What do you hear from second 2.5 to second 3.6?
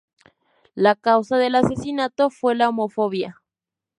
la homofobia.